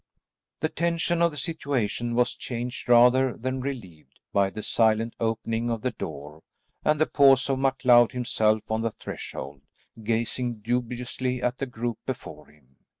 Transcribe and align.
The 0.61 0.69
tension 0.69 1.21
of 1.21 1.29
the 1.29 1.37
situation 1.37 2.15
was 2.15 2.33
changed 2.33 2.89
rather 2.89 3.37
than 3.37 3.61
relieved, 3.61 4.17
by 4.33 4.49
the 4.49 4.63
silent 4.63 5.15
opening 5.19 5.69
of 5.69 5.83
the 5.83 5.91
door, 5.91 6.41
and 6.83 6.99
the 6.99 7.05
pause 7.05 7.47
of 7.51 7.59
MacLeod 7.59 8.11
himself 8.11 8.63
on 8.71 8.81
the 8.81 8.89
threshold, 8.89 9.61
gazing 10.03 10.61
dubiously 10.61 11.39
at 11.39 11.59
the 11.59 11.67
group 11.67 11.99
before 12.07 12.47
him. 12.47 12.77